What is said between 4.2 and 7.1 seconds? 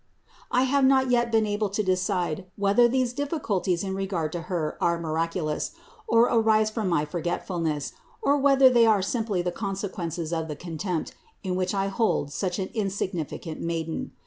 to Her are miraculous, or arise from my